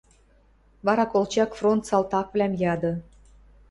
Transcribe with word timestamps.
Вара 0.85 1.05
колчак 1.13 1.51
фронт 1.59 1.83
салтаквлӓм 1.89 2.53
яды. 2.73 2.91